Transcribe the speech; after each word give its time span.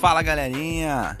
Fala 0.00 0.22
galerinha! 0.22 1.18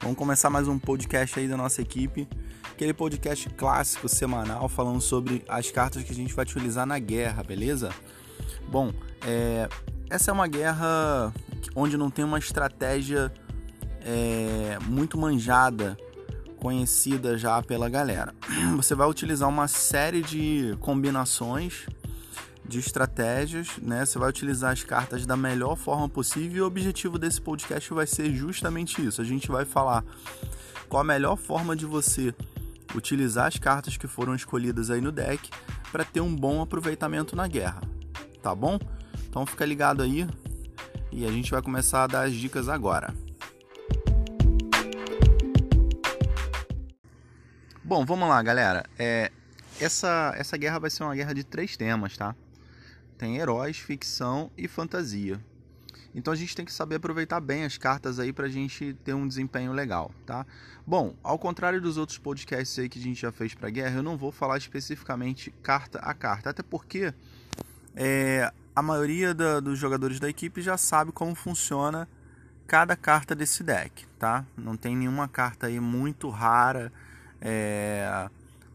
Vamos 0.00 0.16
começar 0.16 0.48
mais 0.48 0.68
um 0.68 0.78
podcast 0.78 1.40
aí 1.40 1.48
da 1.48 1.56
nossa 1.56 1.82
equipe. 1.82 2.28
Aquele 2.70 2.94
podcast 2.94 3.50
clássico 3.50 4.08
semanal 4.08 4.68
falando 4.68 5.00
sobre 5.00 5.44
as 5.48 5.72
cartas 5.72 6.04
que 6.04 6.12
a 6.12 6.14
gente 6.14 6.32
vai 6.32 6.44
utilizar 6.44 6.86
na 6.86 6.96
guerra, 7.00 7.42
beleza? 7.42 7.90
Bom, 8.68 8.92
é, 9.26 9.68
essa 10.08 10.30
é 10.30 10.32
uma 10.32 10.46
guerra 10.46 11.34
onde 11.74 11.96
não 11.96 12.08
tem 12.08 12.24
uma 12.24 12.38
estratégia 12.38 13.32
é, 14.00 14.78
muito 14.86 15.18
manjada, 15.18 15.96
conhecida 16.58 17.36
já 17.36 17.60
pela 17.64 17.88
galera. 17.88 18.32
Você 18.76 18.94
vai 18.94 19.08
utilizar 19.08 19.48
uma 19.48 19.66
série 19.66 20.22
de 20.22 20.76
combinações 20.78 21.84
de 22.66 22.78
estratégias, 22.78 23.68
né? 23.80 24.04
Você 24.04 24.18
vai 24.18 24.28
utilizar 24.28 24.72
as 24.72 24.82
cartas 24.82 25.26
da 25.26 25.36
melhor 25.36 25.76
forma 25.76 26.08
possível 26.08 26.58
e 26.58 26.60
o 26.62 26.66
objetivo 26.66 27.18
desse 27.18 27.40
podcast 27.40 27.92
vai 27.92 28.06
ser 28.06 28.34
justamente 28.34 29.04
isso. 29.04 29.20
A 29.20 29.24
gente 29.24 29.48
vai 29.48 29.64
falar 29.64 30.04
qual 30.88 31.02
a 31.02 31.04
melhor 31.04 31.36
forma 31.36 31.76
de 31.76 31.84
você 31.84 32.34
utilizar 32.94 33.46
as 33.46 33.58
cartas 33.58 33.96
que 33.96 34.06
foram 34.06 34.34
escolhidas 34.34 34.90
aí 34.90 35.00
no 35.00 35.12
deck 35.12 35.50
para 35.90 36.04
ter 36.04 36.20
um 36.20 36.34
bom 36.34 36.62
aproveitamento 36.62 37.36
na 37.36 37.46
guerra, 37.46 37.82
tá 38.42 38.54
bom? 38.54 38.78
Então 39.28 39.44
fica 39.44 39.64
ligado 39.64 40.02
aí 40.02 40.26
e 41.12 41.26
a 41.26 41.30
gente 41.30 41.50
vai 41.50 41.60
começar 41.60 42.04
a 42.04 42.06
dar 42.06 42.22
as 42.22 42.32
dicas 42.32 42.68
agora. 42.68 43.12
Bom, 47.82 48.04
vamos 48.04 48.28
lá, 48.28 48.42
galera. 48.42 48.84
É, 48.98 49.30
essa, 49.78 50.32
essa 50.36 50.56
guerra 50.56 50.78
vai 50.78 50.88
ser 50.88 51.04
uma 51.04 51.14
guerra 51.14 51.34
de 51.34 51.44
três 51.44 51.76
temas, 51.76 52.16
tá? 52.16 52.34
Tem 53.16 53.38
heróis, 53.38 53.78
ficção 53.78 54.50
e 54.56 54.66
fantasia. 54.66 55.40
Então 56.14 56.32
a 56.32 56.36
gente 56.36 56.54
tem 56.54 56.64
que 56.64 56.72
saber 56.72 56.96
aproveitar 56.96 57.40
bem 57.40 57.64
as 57.64 57.76
cartas 57.76 58.20
aí 58.20 58.32
pra 58.32 58.46
gente 58.48 58.94
ter 59.04 59.14
um 59.14 59.26
desempenho 59.26 59.72
legal, 59.72 60.12
tá? 60.24 60.46
Bom, 60.86 61.16
ao 61.22 61.38
contrário 61.38 61.80
dos 61.80 61.96
outros 61.96 62.18
podcasts 62.18 62.78
aí 62.78 62.88
que 62.88 62.98
a 62.98 63.02
gente 63.02 63.20
já 63.20 63.32
fez 63.32 63.52
pra 63.52 63.68
guerra, 63.68 63.96
eu 63.96 64.02
não 64.02 64.16
vou 64.16 64.30
falar 64.30 64.56
especificamente 64.56 65.52
carta 65.62 65.98
a 65.98 66.14
carta, 66.14 66.50
até 66.50 66.62
porque 66.62 67.12
é, 67.96 68.52
a 68.76 68.82
maioria 68.82 69.34
da, 69.34 69.58
dos 69.58 69.76
jogadores 69.76 70.20
da 70.20 70.28
equipe 70.28 70.62
já 70.62 70.76
sabe 70.76 71.10
como 71.10 71.34
funciona 71.34 72.08
cada 72.66 72.94
carta 72.96 73.34
desse 73.34 73.64
deck, 73.64 74.06
tá? 74.18 74.44
Não 74.56 74.76
tem 74.76 74.96
nenhuma 74.96 75.26
carta 75.26 75.66
aí 75.66 75.80
muito 75.80 76.28
rara, 76.30 76.92
é, 77.40 78.30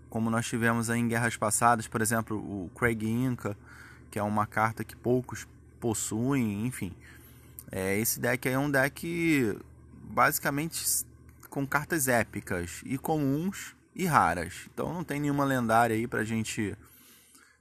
como 0.09 0.29
nós 0.29 0.45
tivemos 0.45 0.89
aí 0.89 0.99
em 0.99 1.07
guerras 1.07 1.37
passadas, 1.37 1.87
por 1.87 2.01
exemplo, 2.01 2.37
o 2.37 2.69
Craig 2.75 3.03
Inca, 3.03 3.57
que 4.09 4.19
é 4.19 4.23
uma 4.23 4.47
carta 4.47 4.83
que 4.83 4.95
poucos 4.95 5.47
possuem, 5.79 6.65
enfim. 6.65 6.93
É, 7.71 7.97
esse 7.97 8.19
deck 8.19 8.47
aí 8.47 8.53
é 8.53 8.59
um 8.59 8.69
deck 8.69 9.57
basicamente 10.01 11.05
com 11.49 11.65
cartas 11.65 12.07
épicas 12.07 12.81
e 12.85 12.97
comuns 12.97 13.75
e 13.95 14.05
raras. 14.05 14.67
Então 14.73 14.93
não 14.93 15.03
tem 15.03 15.19
nenhuma 15.19 15.45
lendária 15.45 15.95
aí 15.95 16.07
pra 16.07 16.23
gente 16.23 16.75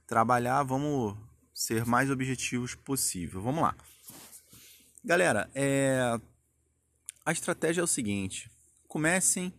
trabalhar. 0.07 0.63
Vamos 0.63 1.15
ser 1.53 1.85
mais 1.85 2.09
objetivos 2.09 2.75
possível. 2.75 3.41
Vamos 3.41 3.61
lá. 3.61 3.75
Galera, 5.03 5.49
é... 5.53 6.19
a 7.25 7.31
estratégia 7.31 7.81
é 7.81 7.83
o 7.83 7.87
seguinte: 7.87 8.49
comecem 8.87 9.53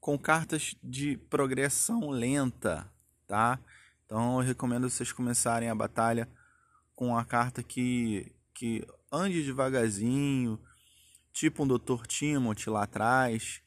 com 0.00 0.18
cartas 0.18 0.76
de 0.82 1.16
progressão 1.16 2.10
lenta, 2.10 2.86
tá? 3.26 3.58
Então 4.14 4.40
eu 4.40 4.46
recomendo 4.46 4.88
vocês 4.88 5.10
começarem 5.10 5.68
a 5.68 5.74
batalha 5.74 6.28
com 6.94 7.18
a 7.18 7.24
carta 7.24 7.64
que, 7.64 8.30
que 8.54 8.86
ande 9.10 9.42
devagarzinho, 9.42 10.56
tipo 11.32 11.64
um 11.64 11.66
Dr. 11.66 12.06
Timothy 12.06 12.70
lá 12.70 12.84
atrás, 12.84 13.60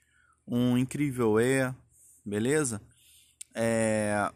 um 0.48 0.78
Incrível 0.78 1.38
E, 1.38 1.70
beleza? 2.26 2.82
É, 3.54 4.32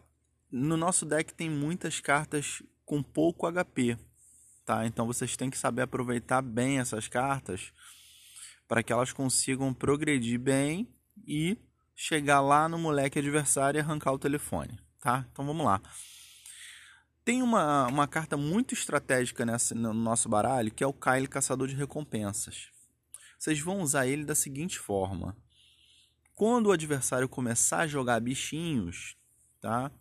no 0.51 0.75
nosso 0.75 1.05
deck 1.05 1.33
tem 1.33 1.49
muitas 1.49 2.01
cartas 2.01 2.61
com 2.83 3.01
pouco 3.01 3.49
HP, 3.49 3.97
tá? 4.65 4.85
Então 4.85 5.07
vocês 5.07 5.37
têm 5.37 5.49
que 5.49 5.57
saber 5.57 5.83
aproveitar 5.83 6.41
bem 6.41 6.79
essas 6.79 7.07
cartas 7.07 7.71
para 8.67 8.83
que 8.83 8.91
elas 8.91 9.13
consigam 9.13 9.73
progredir 9.73 10.37
bem 10.37 10.93
e 11.25 11.57
chegar 11.95 12.41
lá 12.41 12.67
no 12.67 12.77
moleque 12.77 13.17
adversário 13.17 13.77
e 13.77 13.81
arrancar 13.81 14.11
o 14.11 14.19
telefone, 14.19 14.77
tá? 15.01 15.25
Então 15.31 15.45
vamos 15.45 15.65
lá. 15.65 15.81
Tem 17.25 17.41
uma, 17.41 17.87
uma 17.87 18.07
carta 18.07 18.37
muito 18.37 18.73
estratégica 18.73 19.45
nessa, 19.45 19.75
no 19.75 19.93
nosso 19.93 20.29
baralho, 20.29 20.71
que 20.71 20.83
é 20.83 20.87
o 20.87 20.93
Kyle 20.93 21.27
Caçador 21.27 21.67
de 21.67 21.75
Recompensas. 21.75 22.69
Vocês 23.37 23.59
vão 23.59 23.81
usar 23.81 24.07
ele 24.07 24.23
da 24.23 24.35
seguinte 24.35 24.79
forma. 24.79 25.35
Quando 26.35 26.67
o 26.67 26.71
adversário 26.71 27.27
começar 27.27 27.79
a 27.79 27.87
jogar 27.87 28.19
bichinhos, 28.21 29.15
tá? 29.59 29.91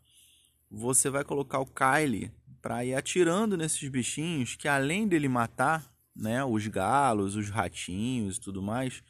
Você 0.70 1.10
vai 1.10 1.24
colocar 1.24 1.58
o 1.58 1.66
Kyle 1.66 2.32
para 2.62 2.84
ir 2.84 2.94
atirando 2.94 3.56
nesses 3.56 3.86
bichinhos 3.88 4.56
que 4.56 4.68
além 4.68 5.08
dele 5.08 5.28
matar, 5.28 5.90
né, 6.14 6.44
os 6.44 6.66
galos, 6.66 7.34
os 7.34 7.48
ratinhos 7.48 8.36
e 8.36 8.40
tudo 8.40 8.62
mais, 8.62 9.02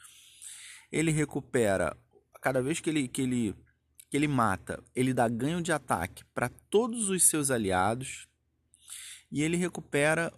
ele 0.90 1.10
recupera 1.10 1.96
cada 2.40 2.62
vez 2.62 2.80
que 2.80 2.90
ele, 2.90 3.08
que 3.08 3.22
ele 3.22 3.54
que 4.10 4.16
ele 4.16 4.26
mata, 4.26 4.82
ele 4.94 5.14
dá 5.14 5.28
ganho 5.28 5.62
de 5.62 5.70
ataque 5.70 6.24
para 6.34 6.48
todos 6.68 7.08
os 7.08 7.22
seus 7.22 7.48
aliados 7.48 8.26
e 9.30 9.42
ele 9.42 9.56
recupera 9.56 10.32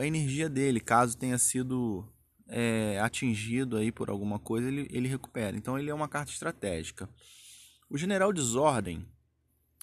a 0.00 0.06
energia 0.06 0.48
dele, 0.48 0.78
caso 0.78 1.18
tenha 1.18 1.36
sido 1.36 2.08
é, 2.46 3.00
atingido 3.00 3.76
aí 3.76 3.90
por 3.90 4.08
alguma 4.08 4.38
coisa, 4.38 4.68
ele, 4.68 4.86
ele 4.92 5.08
recupera. 5.08 5.56
Então 5.56 5.76
ele 5.76 5.90
é 5.90 5.94
uma 5.94 6.08
carta 6.08 6.30
estratégica. 6.30 7.08
O 7.90 7.98
General 7.98 8.32
Desordem, 8.32 9.04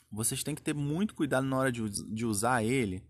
vocês 0.10 0.42
têm 0.42 0.56
que 0.56 0.62
ter 0.62 0.74
muito 0.74 1.14
cuidado 1.14 1.46
na 1.46 1.58
hora 1.58 1.72
de, 1.72 1.82
de 1.90 2.26
usar 2.26 2.64
ele, 2.64 3.04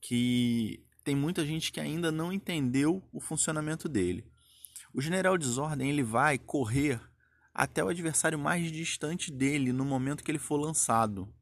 que 0.00 0.84
tem 1.04 1.14
muita 1.14 1.46
gente 1.46 1.70
que 1.70 1.78
ainda 1.78 2.10
não 2.10 2.32
entendeu 2.32 3.02
o 3.12 3.20
funcionamento 3.20 3.88
dele. 3.88 4.26
O 4.92 5.00
General 5.00 5.38
Desordem 5.38 5.90
ele 5.90 6.02
vai 6.02 6.38
correr 6.38 7.00
até 7.52 7.84
o 7.84 7.88
adversário 7.88 8.38
mais 8.38 8.70
distante 8.70 9.30
dele 9.30 9.72
no 9.72 9.84
momento 9.84 10.22
que 10.22 10.30
ele 10.30 10.38
for 10.38 10.56
lançado. 10.56 11.32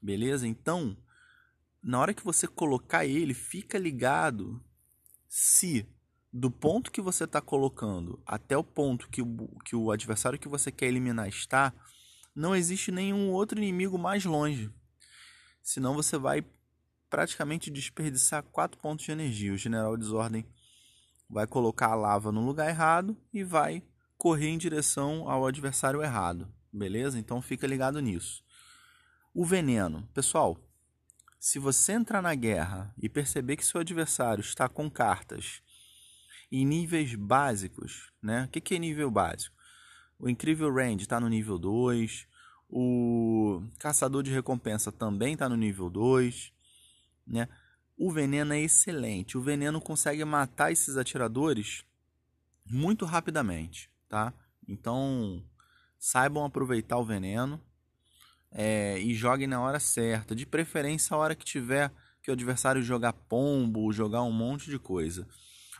Beleza? 0.00 0.46
Então, 0.46 0.96
na 1.82 1.98
hora 1.98 2.14
que 2.14 2.24
você 2.24 2.46
colocar 2.46 3.04
ele, 3.04 3.34
fica 3.34 3.78
ligado 3.78 4.62
se 5.28 5.86
do 6.32 6.50
ponto 6.50 6.90
que 6.90 7.00
você 7.00 7.24
está 7.24 7.40
colocando 7.40 8.22
até 8.24 8.56
o 8.56 8.64
ponto 8.64 9.08
que 9.10 9.20
o, 9.20 9.48
que 9.64 9.76
o 9.76 9.90
adversário 9.90 10.38
que 10.38 10.48
você 10.48 10.72
quer 10.72 10.86
eliminar 10.86 11.28
está, 11.28 11.74
não 12.34 12.56
existe 12.56 12.90
nenhum 12.90 13.30
outro 13.30 13.58
inimigo 13.58 13.98
mais 13.98 14.24
longe. 14.24 14.70
Senão 15.62 15.94
você 15.94 16.16
vai 16.16 16.44
praticamente 17.10 17.70
desperdiçar 17.70 18.42
4 18.42 18.80
pontos 18.80 19.04
de 19.04 19.12
energia. 19.12 19.52
O 19.52 19.58
General 19.58 19.94
Desordem 19.96 20.46
vai 21.28 21.46
colocar 21.46 21.88
a 21.88 21.94
lava 21.94 22.32
no 22.32 22.44
lugar 22.44 22.68
errado 22.68 23.16
e 23.32 23.44
vai 23.44 23.82
correr 24.22 24.50
em 24.50 24.56
direção 24.56 25.28
ao 25.28 25.44
adversário 25.44 26.00
errado, 26.00 26.46
beleza? 26.72 27.18
Então 27.18 27.42
fica 27.42 27.66
ligado 27.66 28.00
nisso. 28.00 28.40
O 29.34 29.44
veneno, 29.44 30.08
pessoal, 30.14 30.56
se 31.40 31.58
você 31.58 31.90
entrar 31.90 32.22
na 32.22 32.32
guerra 32.32 32.94
e 32.96 33.08
perceber 33.08 33.56
que 33.56 33.66
seu 33.66 33.80
adversário 33.80 34.40
está 34.40 34.68
com 34.68 34.88
cartas 34.88 35.60
em 36.52 36.64
níveis 36.64 37.16
básicos, 37.16 38.12
né? 38.22 38.44
O 38.44 38.48
que 38.48 38.76
é 38.76 38.78
nível 38.78 39.10
básico? 39.10 39.56
O 40.16 40.28
incrível 40.28 40.72
range 40.72 41.02
está 41.02 41.18
no 41.18 41.28
nível 41.28 41.58
2, 41.58 42.28
o 42.68 43.60
caçador 43.80 44.22
de 44.22 44.30
recompensa 44.30 44.92
também 44.92 45.32
está 45.32 45.48
no 45.48 45.56
nível 45.56 45.90
2, 45.90 46.52
né? 47.26 47.48
O 47.96 48.08
veneno 48.08 48.52
é 48.52 48.60
excelente. 48.60 49.36
O 49.36 49.42
veneno 49.42 49.80
consegue 49.80 50.24
matar 50.24 50.70
esses 50.70 50.96
atiradores 50.96 51.84
muito 52.64 53.04
rapidamente 53.04 53.90
tá? 54.12 54.30
Então, 54.68 55.42
saibam 55.98 56.44
aproveitar 56.44 56.98
o 56.98 57.04
veneno 57.04 57.58
é, 58.50 58.98
e 58.98 59.14
joguem 59.14 59.46
na 59.46 59.58
hora 59.58 59.80
certa, 59.80 60.34
de 60.34 60.44
preferência 60.44 61.14
a 61.14 61.18
hora 61.18 61.34
que 61.34 61.46
tiver 61.46 61.90
que 62.22 62.30
o 62.30 62.34
adversário 62.34 62.82
jogar 62.82 63.14
pombo, 63.14 63.90
jogar 63.90 64.22
um 64.22 64.30
monte 64.30 64.68
de 64.68 64.78
coisa. 64.78 65.26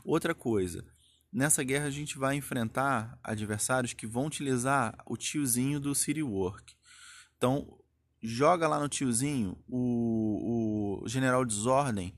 Outra 0.03 0.35
coisa, 0.35 0.83
nessa 1.31 1.63
guerra 1.63 1.89
a 1.89 1.91
gente 1.91 2.17
vai 2.17 2.35
enfrentar 2.35 3.19
adversários 3.23 3.93
que 3.93 4.07
vão 4.07 4.29
utilizar 4.29 4.97
o 5.05 5.15
tiozinho 5.15 5.79
do 5.79 5.95
City 5.95 6.23
Work. 6.23 6.75
Então, 7.37 7.79
joga 8.23 8.67
lá 8.67 8.81
no 8.81 8.89
tiozinho 8.89 9.63
o, 9.69 11.03
o 11.03 11.07
General 11.07 11.45
Desordem 11.45 12.17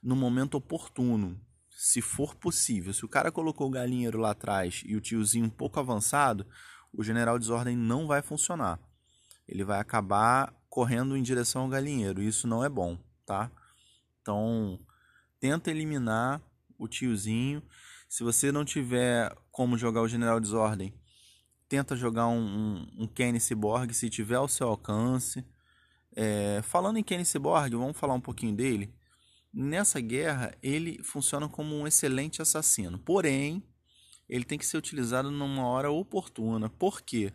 no 0.00 0.14
momento 0.14 0.54
oportuno 0.54 1.40
se 1.70 2.02
for 2.02 2.34
possível. 2.34 2.92
Se 2.92 3.04
o 3.04 3.08
cara 3.08 3.32
colocou 3.32 3.68
o 3.68 3.70
galinheiro 3.70 4.18
lá 4.18 4.30
atrás 4.32 4.82
e 4.84 4.96
o 4.96 5.00
tiozinho 5.00 5.46
um 5.46 5.50
pouco 5.50 5.80
avançado, 5.80 6.46
o 6.92 7.02
general 7.02 7.38
desordem 7.38 7.76
não 7.76 8.06
vai 8.06 8.20
funcionar. 8.22 8.78
Ele 9.48 9.64
vai 9.64 9.80
acabar 9.80 10.54
correndo 10.68 11.16
em 11.16 11.22
direção 11.22 11.62
ao 11.62 11.68
galinheiro. 11.68 12.22
Isso 12.22 12.46
não 12.46 12.64
é 12.64 12.68
bom, 12.68 12.98
tá? 13.24 13.50
Então, 14.20 14.78
tenta 15.40 15.70
eliminar 15.70 16.40
o 16.78 16.86
tiozinho. 16.86 17.62
Se 18.08 18.22
você 18.22 18.52
não 18.52 18.64
tiver 18.64 19.34
como 19.50 19.78
jogar 19.78 20.02
o 20.02 20.08
General 20.08 20.38
Desordem, 20.40 20.94
tenta 21.68 21.96
jogar 21.96 22.26
um, 22.28 22.40
um, 22.40 23.04
um 23.04 23.06
Kenny 23.06 23.40
Cyborg 23.40 23.94
se 23.94 24.10
tiver 24.10 24.36
ao 24.36 24.48
seu 24.48 24.68
alcance. 24.68 25.44
É, 26.14 26.60
falando 26.62 26.98
em 26.98 27.02
Kenny 27.04 27.24
Cyborg, 27.24 27.70
vamos 27.74 27.96
falar 27.96 28.14
um 28.14 28.20
pouquinho 28.20 28.54
dele. 28.54 28.92
Nessa 29.52 30.00
guerra, 30.00 30.54
ele 30.62 31.02
funciona 31.02 31.48
como 31.48 31.76
um 31.76 31.86
excelente 31.86 32.40
assassino. 32.40 32.98
Porém, 32.98 33.62
ele 34.28 34.44
tem 34.44 34.56
que 34.56 34.66
ser 34.66 34.76
utilizado 34.76 35.30
numa 35.30 35.66
hora 35.66 35.90
oportuna. 35.90 36.68
Por 36.68 37.02
quê? 37.02 37.32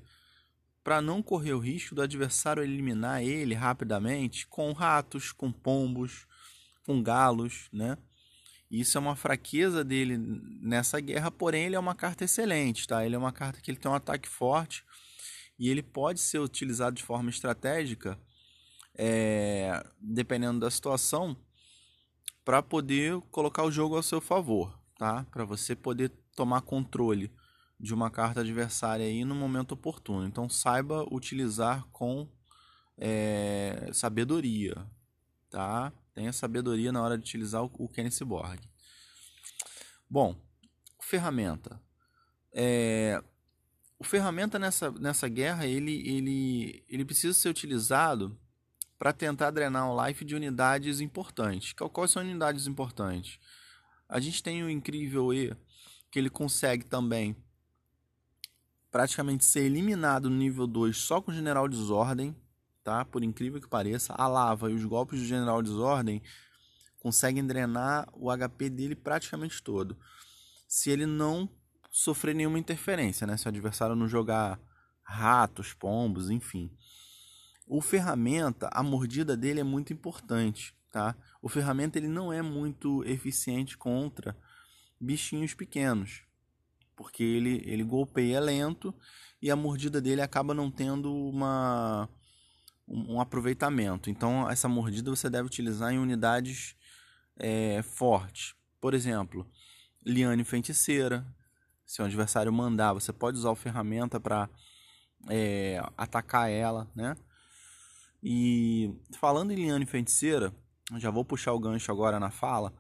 Para 0.83 1.01
não 1.01 1.21
correr 1.21 1.53
o 1.53 1.59
risco 1.59 1.94
do 1.94 2.01
adversário 2.01 2.63
eliminar 2.63 3.21
ele 3.21 3.53
rapidamente 3.53 4.47
com 4.47 4.71
ratos, 4.71 5.31
com 5.31 5.51
pombos, 5.51 6.25
com 6.85 7.03
galos, 7.03 7.67
né? 7.73 7.97
Isso 8.71 8.97
é 8.97 9.01
uma 9.01 9.15
fraqueza 9.15 9.83
dele 9.83 10.18
nessa 10.18 11.00
guerra, 11.00 11.29
porém 11.29 11.65
ele 11.65 11.75
é 11.75 11.79
uma 11.79 11.95
carta 11.95 12.23
excelente, 12.23 12.88
tá? 12.88 13.06
Ele 13.06 13.15
é 13.15 13.18
uma 13.18 13.31
carta 13.31 13.61
que 13.61 13.69
ele 13.69 13.77
tem 13.77 13.91
um 13.91 13.95
ataque 13.95 14.27
forte 14.27 14.83
e 15.59 15.69
ele 15.69 15.83
pode 15.83 16.19
ser 16.19 16.39
utilizado 16.39 16.95
de 16.95 17.03
forma 17.03 17.29
estratégica, 17.29 18.19
é, 18.95 19.85
dependendo 20.00 20.59
da 20.59 20.71
situação, 20.71 21.38
para 22.45 22.62
poder 22.62 23.19
colocar 23.31 23.63
o 23.63 23.71
jogo 23.71 23.95
ao 23.95 24.03
seu 24.03 24.21
favor, 24.21 24.80
tá? 24.95 25.25
Para 25.31 25.44
você 25.44 25.75
poder 25.75 26.12
tomar 26.36 26.62
controle 26.62 27.31
de 27.80 27.92
uma 27.92 28.12
carta 28.12 28.42
adversária 28.42 29.06
aí 29.06 29.25
no 29.25 29.33
momento 29.33 29.71
oportuno. 29.71 30.27
Então 30.27 30.47
saiba 30.47 31.03
utilizar 31.12 31.86
com 31.92 32.30
é, 32.97 33.89
sabedoria, 33.92 34.75
tá? 35.50 35.92
Tenha 36.13 36.31
sabedoria 36.31 36.92
na 36.92 37.01
hora 37.01 37.18
de 37.18 37.24
utilizar 37.24 37.63
o, 37.63 37.71
o 37.80 37.89
Kenneth 37.89 38.24
Borg. 38.24 38.59
Bom, 40.07 40.36
ferramenta. 41.01 41.81
É, 42.53 43.21
o 43.97 44.03
ferramenta 44.03 44.59
nessa, 44.59 44.92
nessa 44.92 45.27
guerra 45.27 45.65
ele, 45.65 46.07
ele, 46.07 46.86
ele 46.88 47.03
precisa 47.03 47.33
ser 47.33 47.50
utilizado 47.50 48.39
para 49.06 49.13
tentar 49.13 49.52
drenar 49.52 49.88
o 49.88 50.04
life 50.04 50.25
de 50.25 50.34
unidades 50.34 51.00
importantes. 51.00 51.74
Quais 51.74 52.10
são 52.10 52.24
unidades 52.24 52.66
importantes? 52.66 53.38
A 54.10 54.19
gente 54.19 54.42
tem 54.42 54.63
o 54.63 54.69
incrível 54.69 55.31
E, 55.31 55.56
que 56.10 56.18
ele 56.18 56.28
consegue 56.28 56.84
também 56.84 57.36
praticamente 58.90 59.46
ser 59.46 59.60
eliminado 59.60 60.28
no 60.28 60.36
nível 60.36 60.66
2 60.66 60.98
só 60.98 61.22
com 61.22 61.30
o 61.30 61.34
General 61.36 61.69
Desordem, 61.69 62.36
tá? 62.84 63.06
Por 63.06 63.24
incrível 63.24 63.62
que 63.62 63.68
pareça, 63.68 64.12
a 64.18 64.28
lava 64.28 64.72
e 64.72 64.74
os 64.74 64.84
golpes 64.84 65.19
do 65.19 65.25
General 65.28 65.62
Desordem 65.62 66.19
conseguem 66.98 67.46
drenar 67.46 68.10
o 68.12 68.36
HP 68.36 68.72
dele 68.72 68.96
praticamente 68.96 69.62
todo. 69.62 69.96
Se 70.68 70.90
ele 70.90 71.06
não 71.06 71.48
sofrer 71.92 72.34
nenhuma 72.34 72.57
interferência, 72.57 73.28
né? 73.28 73.38
Se 73.38 73.46
o 73.46 73.50
adversário 73.50 73.96
não 73.96 74.07
jogar 74.07 74.60
ratos, 75.04 75.75
pombos, 75.75 76.31
enfim. 76.31 76.75
O 77.67 77.81
ferramenta, 77.81 78.69
a 78.71 78.83
mordida 78.83 79.35
dele 79.35 79.59
é 79.59 79.63
muito 79.63 79.91
importante, 79.91 80.75
tá? 80.91 81.15
O 81.41 81.50
ferramenta 81.50 81.97
ele 81.97 82.07
não 82.07 82.31
é 82.31 82.41
muito 82.41 83.03
eficiente 83.06 83.77
contra 83.77 84.38
bichinhos 85.00 85.53
pequenos, 85.53 86.23
porque 86.95 87.23
ele, 87.23 87.62
ele 87.65 87.83
golpeia 87.83 88.39
lento 88.39 88.94
e 89.41 89.51
a 89.51 89.56
mordida 89.56 90.00
dele 90.00 90.21
acaba 90.21 90.53
não 90.53 90.71
tendo 90.71 91.13
uma, 91.13 92.07
um, 92.88 93.19
aproveitamento. 93.19 94.09
Então, 94.09 94.50
essa 94.50 94.68
mordida 94.68 95.09
você 95.09 95.29
deve 95.29 95.47
utilizar 95.47 95.91
em 95.91 96.00
unidades 96.00 96.75
é, 97.38 97.81
fortes. 97.81 98.56
Por 98.79 98.94
exemplo, 98.94 99.47
liane 100.06 100.44
feiticeira. 100.44 101.25
Se 101.85 102.01
o 102.01 102.06
adversário 102.06 102.51
mandar, 102.51 102.94
você 102.94 103.11
pode 103.13 103.38
usar 103.38 103.51
a 103.51 103.56
ferramenta 103.56 104.19
para 104.19 104.50
é, 105.29 105.83
atacar 105.97 106.50
ela, 106.50 106.89
né? 106.95 107.15
E 108.27 108.92
falando 109.19 109.51
em 109.51 109.56
liane 109.56 109.86
feiticeira, 109.86 110.51
já 110.98 111.12
vou 111.12 111.24
puxar 111.24 111.54
o 111.54 111.60
gancho 111.60 111.92
agora 111.92 112.19
na 112.19 112.31
fala. 112.31 112.74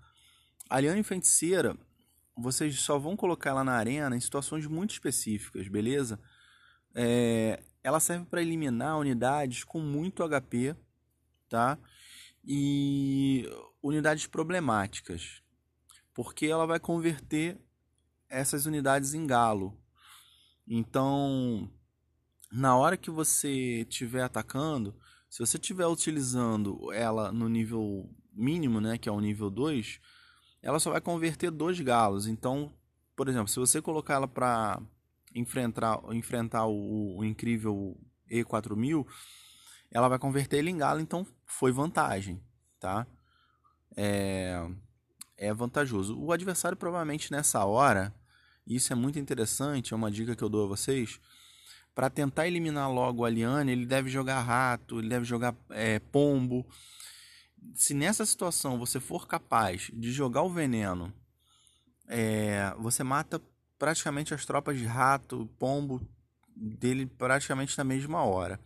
A 0.67 0.79
liane 0.79 1.03
feiticeira 1.03 1.77
vocês 2.35 2.79
só 2.81 2.97
vão 2.97 3.15
colocar 3.15 3.51
ela 3.51 3.63
na 3.63 3.73
arena 3.73 4.15
em 4.15 4.19
situações 4.19 4.65
muito 4.65 4.91
específicas, 4.91 5.67
beleza? 5.67 6.19
É, 6.95 7.61
ela 7.83 7.99
serve 7.99 8.25
para 8.25 8.41
eliminar 8.41 8.97
unidades 8.97 9.63
com 9.63 9.79
muito 9.79 10.27
HP, 10.27 10.75
tá? 11.47 11.77
E 12.43 13.47
unidades 13.83 14.25
problemáticas, 14.25 15.43
porque 16.11 16.47
ela 16.47 16.65
vai 16.65 16.79
converter 16.79 17.55
essas 18.27 18.65
unidades 18.65 19.13
em 19.13 19.27
galo. 19.27 19.79
Então, 20.67 21.69
na 22.51 22.75
hora 22.75 22.97
que 22.97 23.11
você 23.11 23.85
estiver 23.87 24.23
atacando, 24.23 24.95
se 25.35 25.39
você 25.39 25.57
estiver 25.57 25.85
utilizando 25.85 26.93
ela 26.93 27.29
no 27.29 27.49
nível 27.49 28.09
mínimo, 28.31 28.79
né, 28.79 28.97
que 28.97 29.09
é 29.09 29.11
o 29.11 29.19
nível 29.19 29.49
2, 29.49 29.99
ela 30.61 30.79
só 30.79 30.91
vai 30.91 31.01
converter 31.01 31.51
dois 31.51 31.77
galos. 31.81 32.25
Então, 32.25 32.71
por 33.17 33.27
exemplo, 33.27 33.49
se 33.49 33.59
você 33.59 33.81
colocar 33.81 34.13
ela 34.13 34.29
para 34.29 34.81
enfrentar, 35.35 35.99
enfrentar 36.13 36.67
o, 36.67 37.17
o, 37.17 37.25
incrível 37.25 37.99
E4000, 38.31 39.05
ela 39.91 40.07
vai 40.07 40.17
converter 40.17 40.59
ele 40.59 40.69
em 40.69 40.77
galo, 40.77 41.01
então 41.01 41.27
foi 41.45 41.69
vantagem, 41.69 42.41
tá? 42.79 43.05
É, 43.93 44.65
é 45.35 45.53
vantajoso. 45.53 46.17
O 46.17 46.31
adversário 46.31 46.77
provavelmente 46.77 47.29
nessa 47.29 47.65
hora, 47.65 48.15
isso 48.65 48.93
é 48.93 48.95
muito 48.95 49.19
interessante, 49.19 49.93
é 49.93 49.97
uma 49.97 50.09
dica 50.09 50.33
que 50.33 50.45
eu 50.45 50.47
dou 50.47 50.63
a 50.63 50.67
vocês, 50.69 51.19
para 51.95 52.09
tentar 52.09 52.45
eliminar 52.45 52.91
logo 52.91 53.23
a 53.23 53.29
Liane, 53.29 53.71
ele 53.71 53.85
deve 53.85 54.09
jogar 54.09 54.41
rato, 54.41 54.99
ele 54.99 55.09
deve 55.09 55.25
jogar 55.25 55.55
é, 55.69 55.97
pombo, 55.97 56.65
se 57.73 57.93
nessa 57.93 58.25
situação 58.25 58.77
você 58.77 58.99
for 58.99 59.27
capaz 59.27 59.89
de 59.93 60.11
jogar 60.11 60.43
o 60.43 60.49
veneno, 60.49 61.11
é, 62.07 62.73
você 62.77 63.03
mata 63.03 63.41
praticamente 63.79 64.33
as 64.33 64.45
tropas 64.45 64.77
de 64.77 64.85
rato, 64.85 65.49
pombo 65.57 66.05
dele 66.55 67.05
praticamente 67.05 67.77
na 67.77 67.83
mesma 67.83 68.23
hora. 68.23 68.59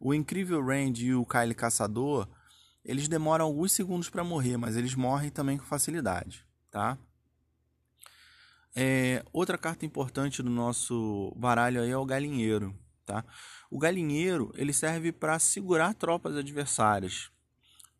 O 0.00 0.12
incrível 0.12 0.64
Randy 0.64 1.06
e 1.06 1.14
o 1.14 1.24
Kyle 1.24 1.54
Caçador, 1.54 2.28
eles 2.84 3.06
demoram 3.06 3.44
alguns 3.44 3.72
segundos 3.72 4.10
para 4.10 4.24
morrer, 4.24 4.56
mas 4.56 4.76
eles 4.76 4.94
morrem 4.94 5.30
também 5.30 5.56
com 5.56 5.64
facilidade, 5.64 6.44
tá? 6.70 6.98
É, 8.74 9.24
outra 9.32 9.58
carta 9.58 9.84
importante 9.84 10.42
do 10.42 10.50
nosso 10.50 11.32
baralho 11.36 11.82
aí 11.82 11.90
é 11.90 11.96
o 11.96 12.06
galinheiro, 12.06 12.74
tá? 13.04 13.24
O 13.70 13.78
galinheiro 13.78 14.52
ele 14.56 14.72
serve 14.72 15.12
para 15.12 15.38
segurar 15.38 15.94
tropas 15.94 16.36
adversárias 16.36 17.30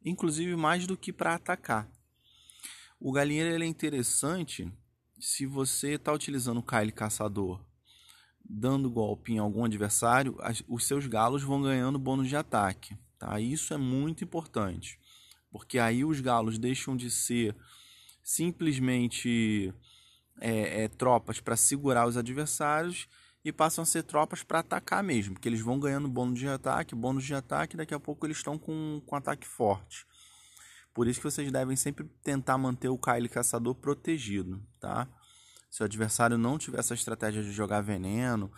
inclusive 0.04 0.56
mais 0.56 0.86
do 0.86 0.96
que 0.96 1.12
para 1.12 1.34
atacar. 1.34 1.88
O 2.98 3.12
galinheiro 3.12 3.54
ele 3.54 3.64
é 3.64 3.68
interessante 3.68 4.70
se 5.18 5.46
você 5.46 5.92
está 5.92 6.12
utilizando 6.12 6.58
o 6.58 6.62
Kyle 6.62 6.92
Caçador 6.92 7.64
dando 8.44 8.90
golpe 8.90 9.32
em 9.32 9.38
algum 9.38 9.64
adversário, 9.64 10.36
os 10.68 10.84
seus 10.84 11.06
galos 11.06 11.42
vão 11.42 11.62
ganhando 11.62 11.98
bônus 11.98 12.28
de 12.28 12.36
ataque. 12.36 12.96
Tá? 13.18 13.40
Isso 13.40 13.72
é 13.72 13.76
muito 13.76 14.24
importante, 14.24 14.98
porque 15.50 15.78
aí 15.78 16.04
os 16.04 16.20
galos 16.20 16.58
deixam 16.58 16.96
de 16.96 17.08
ser 17.08 17.56
simplesmente 18.22 19.72
é, 20.40 20.84
é, 20.84 20.88
tropas 20.88 21.40
para 21.40 21.56
segurar 21.56 22.06
os 22.06 22.16
adversários 22.16 23.08
e 23.44 23.52
passam 23.52 23.82
a 23.82 23.86
ser 23.86 24.04
tropas 24.04 24.42
para 24.42 24.60
atacar 24.60 25.02
mesmo, 25.02 25.34
porque 25.34 25.48
eles 25.48 25.60
vão 25.60 25.78
ganhando 25.78 26.08
bônus 26.08 26.38
de 26.38 26.48
ataque, 26.48 26.94
bônus 26.94 27.24
de 27.24 27.34
ataque, 27.34 27.74
e 27.74 27.78
daqui 27.78 27.92
a 27.92 28.00
pouco 28.00 28.24
eles 28.26 28.36
estão 28.36 28.56
com, 28.56 29.02
com 29.04 29.16
ataque 29.16 29.46
forte. 29.46 30.06
Por 30.94 31.08
isso 31.08 31.20
que 31.20 31.24
vocês 31.24 31.50
devem 31.50 31.74
sempre 31.74 32.04
tentar 32.22 32.56
manter 32.58 32.88
o 32.88 32.98
Kyle 32.98 33.28
Caçador 33.28 33.74
protegido, 33.74 34.62
tá? 34.78 35.08
Se 35.70 35.82
o 35.82 35.86
adversário 35.86 36.36
não 36.36 36.58
tiver 36.58 36.80
essa 36.80 36.94
estratégia 36.94 37.42
de 37.42 37.50
jogar 37.50 37.80
veneno 37.80 38.52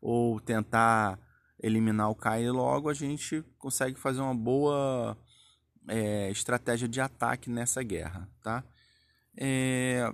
ou 0.00 0.40
tentar 0.40 1.18
eliminar 1.62 2.10
o 2.10 2.16
Kyle 2.16 2.50
logo, 2.50 2.88
a 2.88 2.94
gente 2.94 3.44
consegue 3.58 3.96
fazer 3.98 4.20
uma 4.20 4.34
boa 4.34 5.16
é, 5.86 6.28
estratégia 6.30 6.88
de 6.88 7.00
ataque 7.00 7.48
nessa 7.48 7.82
guerra, 7.82 8.28
tá? 8.42 8.64
É, 9.36 10.12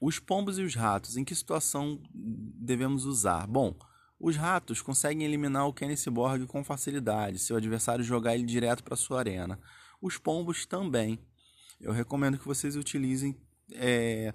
os 0.00 0.18
pombos 0.18 0.58
e 0.58 0.62
os 0.62 0.74
ratos, 0.74 1.16
em 1.16 1.24
que 1.24 1.34
situação 1.34 2.00
devemos 2.12 3.04
usar? 3.04 3.46
Bom, 3.46 3.74
os 4.20 4.36
ratos 4.36 4.82
conseguem 4.82 5.24
eliminar 5.24 5.66
o 5.66 5.72
Kenneth 5.72 6.10
Borg 6.10 6.46
com 6.46 6.64
facilidade, 6.64 7.38
se 7.38 7.52
o 7.52 7.56
adversário 7.56 8.04
jogar 8.04 8.34
ele 8.34 8.44
direto 8.44 8.82
para 8.82 8.96
sua 8.96 9.18
arena. 9.20 9.58
Os 10.00 10.16
pombos 10.16 10.66
também. 10.66 11.18
Eu 11.80 11.92
recomendo 11.92 12.38
que 12.38 12.46
vocês 12.46 12.76
utilizem 12.76 13.36
é, 13.72 14.32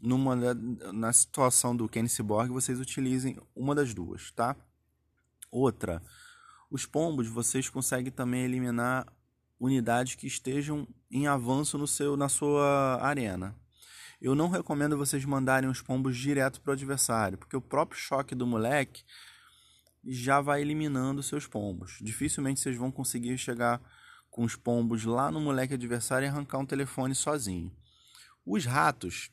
numa 0.00 0.36
na 0.92 1.12
situação 1.12 1.76
do 1.76 1.88
Kenneth 1.88 2.22
Borg, 2.22 2.50
vocês 2.50 2.80
utilizem 2.80 3.36
uma 3.54 3.74
das 3.74 3.94
duas, 3.94 4.30
tá? 4.32 4.56
Outra, 5.50 6.02
os 6.70 6.86
pombos 6.86 7.28
vocês 7.28 7.68
conseguem 7.68 8.10
também 8.10 8.44
eliminar 8.44 9.06
unidades 9.60 10.16
que 10.16 10.26
estejam 10.26 10.88
em 11.10 11.26
avanço 11.26 11.78
no 11.78 11.86
seu 11.86 12.16
na 12.16 12.28
sua 12.28 12.98
arena. 13.00 13.56
Eu 14.22 14.36
não 14.36 14.48
recomendo 14.48 14.96
vocês 14.96 15.24
mandarem 15.24 15.68
os 15.68 15.82
pombos 15.82 16.16
direto 16.16 16.60
para 16.60 16.70
o 16.70 16.74
adversário, 16.74 17.36
porque 17.36 17.56
o 17.56 17.60
próprio 17.60 17.98
choque 17.98 18.36
do 18.36 18.46
moleque 18.46 19.02
já 20.04 20.40
vai 20.40 20.62
eliminando 20.62 21.24
seus 21.24 21.46
pombos. 21.48 21.98
Dificilmente 22.00 22.60
vocês 22.60 22.76
vão 22.76 22.92
conseguir 22.92 23.36
chegar 23.36 23.82
com 24.30 24.44
os 24.44 24.54
pombos 24.54 25.04
lá 25.04 25.28
no 25.28 25.40
moleque 25.40 25.74
adversário 25.74 26.24
e 26.24 26.28
arrancar 26.28 26.58
um 26.58 26.66
telefone 26.66 27.16
sozinho. 27.16 27.72
Os 28.46 28.64
ratos, 28.64 29.28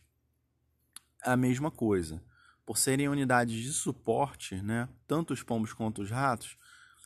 a 1.23 1.37
mesma 1.37 1.69
coisa. 1.69 2.19
Por 2.65 2.77
serem 2.77 3.07
unidades 3.07 3.61
de 3.61 3.71
suporte, 3.71 4.55
né, 4.55 4.89
tanto 5.07 5.33
os 5.33 5.43
pombos 5.43 5.71
quanto 5.71 6.01
os 6.01 6.09
ratos, 6.09 6.57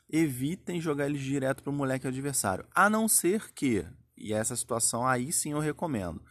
evitem 0.10 0.80
jogar 0.80 1.08
eles 1.08 1.22
direto 1.22 1.62
para 1.62 1.70
o 1.70 1.76
moleque 1.76 2.08
adversário. 2.08 2.66
A 2.74 2.90
não 2.90 3.10
ser 3.10 3.52
que, 3.52 3.86
e 4.18 4.32
essa 4.32 4.56
situação 4.56 5.06
aí 5.06 5.34
sim 5.34 5.52
eu 5.52 5.60
recomendo, 5.60 6.22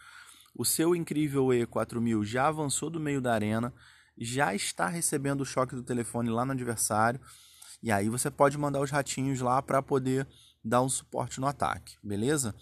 o 0.55 0.65
seu 0.65 0.95
incrível 0.95 1.47
E4000 1.47 2.25
já 2.25 2.49
avançou 2.49 2.91
do 2.91 3.01
meio 3.01 3.21
da 3.21 3.33
arena, 3.33 3.73
já 4.19 4.55
está 4.55 4.89
recebendo 4.89 5.41
o 5.41 5.47
choque 5.47 5.75
do 5.75 5.83
telefone 5.83 6.31
lá 6.31 6.45
no 6.45 6.53
adversário, 6.53 7.21
e 7.83 7.91
aí 7.91 8.09
você 8.09 8.31
pode 8.31 8.57
mandar 8.57 8.81
os 8.81 8.91
ratinhos 8.91 9.41
lá 9.41 9.61
para 9.61 9.83
poder 9.83 10.27
dar 10.65 10.83
um 10.83 10.89
suporte 10.89 11.41
no 11.41 11.47
ataque, 11.47 11.97
beleza? 12.03 12.55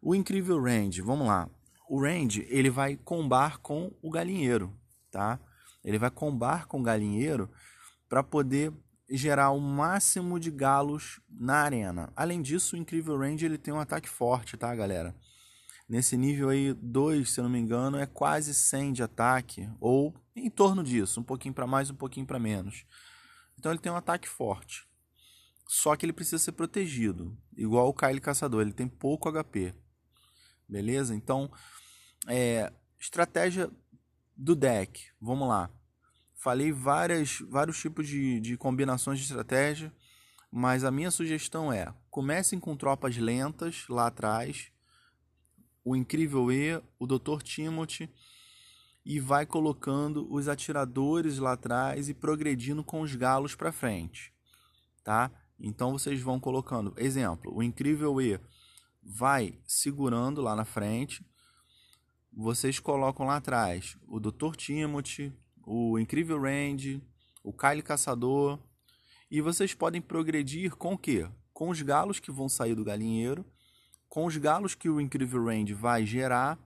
O 0.00 0.14
incrível 0.14 0.62
range, 0.62 1.02
vamos 1.02 1.26
lá. 1.26 1.48
O 1.88 2.00
range, 2.00 2.46
ele 2.48 2.70
vai 2.70 2.96
combar 2.96 3.58
com 3.58 3.92
o 4.00 4.10
galinheiro, 4.10 4.72
tá? 5.10 5.38
Ele 5.84 5.98
vai 5.98 6.10
combar 6.10 6.66
com 6.66 6.80
o 6.80 6.82
galinheiro 6.82 7.50
para 8.08 8.22
poder 8.22 8.72
gerar 9.10 9.50
o 9.50 9.60
máximo 9.60 10.40
de 10.40 10.50
galos 10.50 11.20
na 11.30 11.56
arena. 11.58 12.12
Além 12.16 12.42
disso, 12.42 12.74
o 12.74 12.78
incrível 12.78 13.18
range 13.18 13.44
ele 13.44 13.58
tem 13.58 13.72
um 13.72 13.80
ataque 13.80 14.08
forte, 14.08 14.56
tá, 14.56 14.74
galera? 14.74 15.14
Nesse 15.88 16.16
nível 16.16 16.48
aí 16.48 16.74
2, 16.74 17.30
se 17.30 17.38
eu 17.38 17.44
não 17.44 17.50
me 17.50 17.58
engano, 17.58 17.96
é 17.96 18.06
quase 18.06 18.52
100 18.52 18.92
de 18.92 19.02
ataque 19.02 19.68
ou 19.80 20.14
em 20.34 20.50
torno 20.50 20.82
disso, 20.82 21.20
um 21.20 21.24
pouquinho 21.24 21.54
para 21.54 21.66
mais, 21.66 21.90
um 21.90 21.94
pouquinho 21.94 22.26
para 22.26 22.38
menos. 22.38 22.84
Então 23.58 23.70
ele 23.70 23.80
tem 23.80 23.92
um 23.92 23.96
ataque 23.96 24.28
forte. 24.28 24.86
Só 25.68 25.96
que 25.96 26.04
ele 26.04 26.12
precisa 26.12 26.38
ser 26.38 26.52
protegido, 26.52 27.36
igual 27.56 27.88
o 27.88 27.94
Kyle 27.94 28.20
Caçador, 28.20 28.62
ele 28.62 28.72
tem 28.72 28.86
pouco 28.86 29.30
HP. 29.30 29.74
Beleza? 30.68 31.14
Então, 31.14 31.50
é, 32.26 32.72
estratégia 32.98 33.70
do 34.36 34.54
deck. 34.54 35.08
Vamos 35.20 35.48
lá. 35.48 35.70
Falei 36.34 36.70
várias, 36.70 37.40
vários 37.48 37.80
tipos 37.80 38.06
de, 38.06 38.40
de 38.40 38.56
combinações 38.56 39.18
de 39.18 39.24
estratégia, 39.24 39.92
mas 40.50 40.84
a 40.84 40.90
minha 40.90 41.10
sugestão 41.10 41.72
é: 41.72 41.92
comecem 42.10 42.60
com 42.60 42.76
tropas 42.76 43.16
lentas 43.16 43.86
lá 43.88 44.06
atrás, 44.06 44.70
o 45.86 45.94
Incrível 45.94 46.50
E, 46.50 46.82
o 46.98 47.06
Dr. 47.06 47.40
Timothy, 47.44 48.10
e 49.04 49.20
vai 49.20 49.46
colocando 49.46 50.26
os 50.28 50.48
atiradores 50.48 51.38
lá 51.38 51.52
atrás 51.52 52.08
e 52.08 52.14
progredindo 52.14 52.82
com 52.82 53.02
os 53.02 53.14
galos 53.14 53.54
para 53.54 53.70
frente, 53.70 54.34
tá? 55.04 55.30
Então 55.56 55.92
vocês 55.92 56.20
vão 56.20 56.40
colocando, 56.40 56.92
exemplo, 56.96 57.54
o 57.54 57.62
incrível 57.62 58.20
E 58.20 58.40
vai 59.00 59.60
segurando 59.64 60.42
lá 60.42 60.56
na 60.56 60.64
frente. 60.64 61.24
Vocês 62.32 62.80
colocam 62.80 63.24
lá 63.24 63.36
atrás 63.36 63.96
o 64.08 64.18
Dr. 64.18 64.56
Timothy, 64.56 65.32
o 65.64 66.00
incrível 66.00 66.42
Range, 66.42 67.00
o 67.44 67.52
Kyle 67.52 67.80
Caçador, 67.80 68.58
e 69.30 69.40
vocês 69.40 69.72
podem 69.72 70.02
progredir 70.02 70.74
com 70.74 70.94
o 70.94 70.98
quê? 70.98 71.30
Com 71.52 71.68
os 71.68 71.80
galos 71.80 72.18
que 72.18 72.32
vão 72.32 72.48
sair 72.48 72.74
do 72.74 72.84
galinheiro, 72.84 73.46
com 74.08 74.26
os 74.26 74.36
galos 74.36 74.74
que 74.74 74.88
o 74.88 75.00
incrível 75.00 75.44
Range 75.44 75.74
vai 75.74 76.04
gerar. 76.06 76.58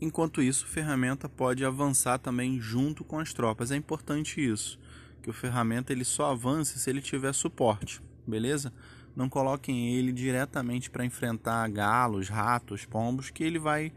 Enquanto 0.00 0.42
isso, 0.42 0.66
ferramenta 0.66 1.28
pode 1.28 1.64
avançar 1.64 2.18
também 2.18 2.60
junto 2.60 3.04
com 3.04 3.18
as 3.18 3.32
tropas. 3.32 3.70
É 3.70 3.76
importante 3.76 4.40
isso 4.40 4.78
que 5.20 5.30
o 5.30 5.32
ferramenta 5.32 5.92
ele 5.92 6.04
só 6.04 6.32
avance 6.32 6.78
se 6.78 6.90
ele 6.90 7.00
tiver 7.00 7.32
suporte, 7.32 8.02
beleza? 8.26 8.72
Não 9.14 9.28
coloquem 9.28 9.94
ele 9.94 10.12
diretamente 10.12 10.90
para 10.90 11.04
enfrentar 11.04 11.68
galos, 11.68 12.28
ratos, 12.28 12.84
pombos, 12.84 13.30
que 13.30 13.44
ele 13.44 13.58
vai 13.58 13.92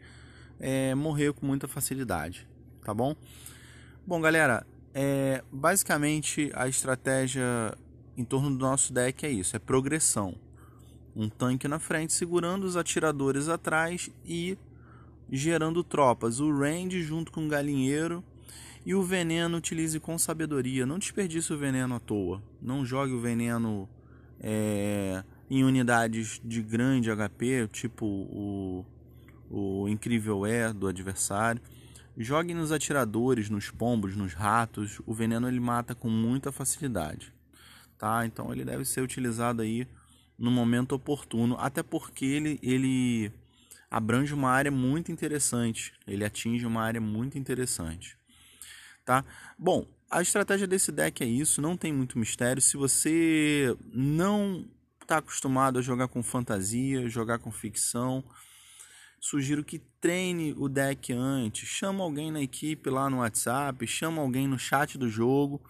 é, 0.59 0.93
morrer 0.95 1.33
com 1.33 1.45
muita 1.45 1.67
facilidade, 1.67 2.47
tá 2.83 2.93
bom? 2.93 3.15
Bom, 4.05 4.19
galera, 4.19 4.65
é, 4.93 5.43
basicamente 5.51 6.51
a 6.53 6.67
estratégia 6.67 7.43
em 8.17 8.25
torno 8.25 8.49
do 8.49 8.57
nosso 8.57 8.93
deck 8.93 9.25
é 9.25 9.29
isso, 9.29 9.55
é 9.55 9.59
progressão. 9.59 10.35
Um 11.15 11.29
tanque 11.29 11.67
na 11.67 11.79
frente 11.79 12.13
segurando 12.13 12.63
os 12.63 12.75
atiradores 12.75 13.47
atrás 13.47 14.09
e 14.25 14.57
gerando 15.31 15.83
tropas. 15.83 16.39
O 16.39 16.51
range 16.51 17.01
junto 17.01 17.31
com 17.31 17.45
o 17.45 17.49
galinheiro 17.49 18.23
e 18.85 18.93
o 18.93 19.01
veneno 19.01 19.57
utilize 19.57 19.99
com 19.99 20.17
sabedoria. 20.17 20.85
Não 20.85 20.99
desperdice 20.99 21.53
o 21.53 21.57
veneno 21.57 21.95
à 21.95 21.99
toa. 21.99 22.41
Não 22.61 22.85
jogue 22.85 23.13
o 23.13 23.19
veneno 23.19 23.87
é, 24.39 25.23
em 25.49 25.63
unidades 25.63 26.41
de 26.43 26.61
grande 26.61 27.09
HP, 27.09 27.67
tipo 27.71 28.05
o, 28.05 28.85
o 29.49 29.87
incrível 29.87 30.45
é 30.45 30.73
do 30.73 30.87
adversário. 30.87 31.61
Jogue 32.17 32.53
nos 32.53 32.71
atiradores, 32.71 33.49
nos 33.49 33.71
pombos, 33.71 34.15
nos 34.15 34.33
ratos. 34.33 35.01
O 35.05 35.13
veneno 35.13 35.47
ele 35.47 35.59
mata 35.59 35.95
com 35.95 36.09
muita 36.09 36.51
facilidade. 36.51 37.33
Tá? 37.97 38.25
Então 38.25 38.51
ele 38.51 38.65
deve 38.65 38.85
ser 38.85 39.01
utilizado 39.01 39.61
aí 39.61 39.87
no 40.43 40.51
momento 40.51 40.93
oportuno, 40.93 41.55
até 41.59 41.81
porque 41.81 42.25
ele, 42.25 42.59
ele 42.61 43.31
abrange 43.89 44.33
uma 44.33 44.49
área 44.49 44.71
muito 44.71 45.11
interessante. 45.11 45.93
Ele 46.05 46.25
atinge 46.25 46.65
uma 46.65 46.81
área 46.81 47.01
muito 47.01 47.37
interessante 47.37 48.17
tá? 49.05 49.23
Bom, 49.57 49.85
a 50.09 50.21
estratégia 50.21 50.67
desse 50.67 50.91
deck 50.91 51.23
é 51.23 51.27
isso, 51.27 51.61
não 51.61 51.75
tem 51.75 51.91
muito 51.91 52.17
mistério. 52.17 52.61
Se 52.61 52.77
você 52.77 53.75
não 53.93 54.67
está 55.01 55.17
acostumado 55.17 55.79
a 55.79 55.81
jogar 55.81 56.07
com 56.07 56.23
fantasia, 56.23 57.09
jogar 57.09 57.39
com 57.39 57.51
ficção, 57.51 58.23
sugiro 59.19 59.63
que 59.63 59.79
treine 59.99 60.53
o 60.57 60.69
deck 60.69 61.11
antes. 61.13 61.67
Chama 61.67 62.03
alguém 62.03 62.31
na 62.31 62.41
equipe 62.41 62.89
lá 62.89 63.09
no 63.09 63.17
WhatsApp, 63.17 63.85
chama 63.87 64.21
alguém 64.21 64.47
no 64.47 64.59
chat 64.59 64.97
do 64.97 65.09
jogo. 65.09 65.61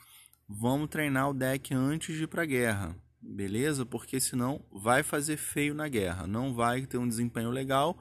Vamos 0.48 0.90
treinar 0.90 1.30
o 1.30 1.34
deck 1.34 1.74
antes 1.74 2.16
de 2.16 2.24
ir 2.24 2.28
para 2.28 2.44
a 2.44 2.46
guerra, 2.46 2.96
beleza? 3.24 3.86
Porque 3.86 4.20
senão 4.20 4.64
vai 4.72 5.02
fazer 5.02 5.38
feio 5.38 5.74
na 5.74 5.88
guerra, 5.88 6.28
não 6.28 6.54
vai 6.54 6.86
ter 6.86 6.98
um 6.98 7.08
desempenho 7.08 7.50
legal 7.50 7.98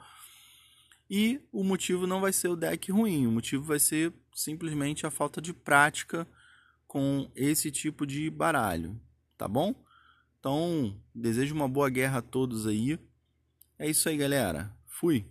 e 1.09 1.41
o 1.53 1.63
motivo 1.63 2.07
não 2.07 2.21
vai 2.21 2.33
ser 2.33 2.49
o 2.49 2.57
deck 2.57 2.91
ruim, 2.91 3.27
o 3.27 3.31
motivo 3.31 3.63
vai 3.63 3.79
ser 3.79 4.13
simplesmente 4.35 5.07
a 5.07 5.11
falta 5.11 5.43
de 5.43 5.53
prática 5.53 6.27
com 6.87 7.31
esse 7.37 7.71
tipo 7.71 8.07
de 8.07 8.31
baralho, 8.31 9.01
tá 9.37 9.47
bom? 9.47 9.75
Então, 10.41 10.99
desejo 11.15 11.55
uma 11.55 11.69
boa 11.69 11.89
guerra 11.89 12.19
a 12.19 12.23
todos 12.23 12.67
aí. 12.67 12.99
É 13.79 13.89
isso 13.89 14.09
aí, 14.09 14.17
galera. 14.17 14.75
Fui. 14.87 15.27